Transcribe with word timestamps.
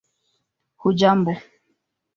hujambo 0.81 1.31